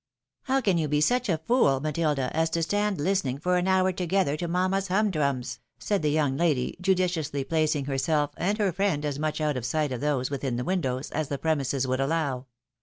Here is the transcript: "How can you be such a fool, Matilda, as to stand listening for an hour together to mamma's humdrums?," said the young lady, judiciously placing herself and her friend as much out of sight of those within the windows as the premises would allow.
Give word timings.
"How 0.49 0.61
can 0.61 0.79
you 0.79 0.87
be 0.87 0.99
such 0.99 1.29
a 1.29 1.37
fool, 1.37 1.79
Matilda, 1.79 2.35
as 2.35 2.49
to 2.49 2.63
stand 2.63 2.97
listening 2.99 3.37
for 3.37 3.57
an 3.57 3.67
hour 3.67 3.91
together 3.91 4.35
to 4.37 4.47
mamma's 4.47 4.87
humdrums?," 4.87 5.59
said 5.77 6.01
the 6.01 6.09
young 6.09 6.35
lady, 6.37 6.75
judiciously 6.81 7.43
placing 7.43 7.85
herself 7.85 8.31
and 8.35 8.57
her 8.57 8.71
friend 8.71 9.05
as 9.05 9.19
much 9.19 9.39
out 9.39 9.57
of 9.57 9.63
sight 9.63 9.91
of 9.91 10.01
those 10.01 10.31
within 10.31 10.55
the 10.55 10.63
windows 10.65 11.11
as 11.11 11.27
the 11.27 11.37
premises 11.37 11.85
would 11.85 11.99
allow. 11.99 12.47